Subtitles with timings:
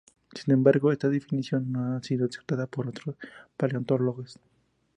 [0.33, 3.17] Sin embargo, esta definición no ha sido aceptada por otros
[3.55, 4.39] paleontólogos.